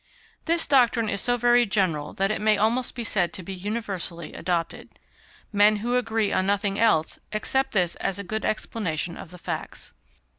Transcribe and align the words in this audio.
This 0.45 0.65
doctrine 0.65 1.09
is 1.09 1.21
so 1.21 1.37
very 1.37 1.63
general 1.67 2.11
that 2.13 2.31
it 2.31 2.41
may 2.41 2.57
almost 2.57 2.95
be 2.95 3.03
said 3.03 3.33
to 3.33 3.43
be 3.43 3.53
universally 3.53 4.33
adopted. 4.33 4.89
Men 5.53 5.75
who 5.75 5.95
agree 5.95 6.33
on 6.33 6.47
nothing 6.47 6.79
else, 6.79 7.19
accept 7.31 7.73
this 7.73 7.93
as 7.97 8.17
a 8.17 8.23
good 8.23 8.43
explanation 8.43 9.15
of 9.15 9.29
the 9.29 9.37
facts. 9.37 9.93